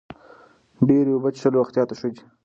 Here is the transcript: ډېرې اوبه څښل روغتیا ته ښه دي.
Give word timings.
ډېرې 0.87 1.11
اوبه 1.13 1.29
څښل 1.37 1.53
روغتیا 1.57 1.83
ته 1.89 1.93
ښه 1.99 2.07
دي. 2.13 2.21